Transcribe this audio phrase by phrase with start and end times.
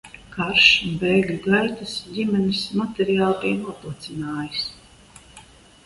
[0.35, 4.69] Karš un bēgļu gaitas ģimenes materiāli bija noplicinājis.